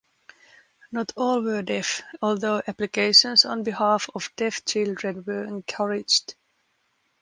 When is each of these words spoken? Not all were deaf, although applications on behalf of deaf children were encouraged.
Not 0.91 1.11
all 1.15 1.43
were 1.43 1.61
deaf, 1.61 2.01
although 2.23 2.63
applications 2.65 3.45
on 3.45 3.61
behalf 3.61 4.09
of 4.15 4.31
deaf 4.35 4.65
children 4.65 5.23
were 5.23 5.43
encouraged. 5.43 6.33